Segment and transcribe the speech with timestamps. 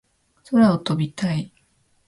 [0.49, 1.53] 空を飛びたい